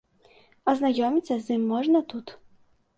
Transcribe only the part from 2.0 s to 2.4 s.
тут.